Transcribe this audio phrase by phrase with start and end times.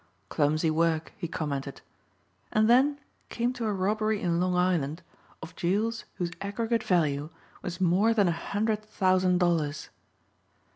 [0.29, 1.81] Clumsy work, he commented,
[2.51, 5.03] and then came to a robbery in Long Island
[5.43, 7.29] of jewels whose aggregate value
[7.61, 9.89] was more than a hundred thousand dollars.